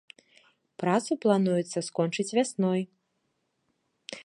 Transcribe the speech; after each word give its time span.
Працу 0.83 1.11
плануецца 1.25 1.79
скончыць 1.89 2.27
вясной. 2.39 2.81